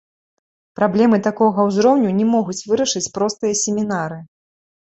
Праблемы 0.79 1.19
такога 1.27 1.67
ўзроўню 1.69 2.15
не 2.21 2.25
могуць 2.33 2.57
вырашыць 2.73 3.05
простыя 3.19 3.53
семінары. 3.63 4.19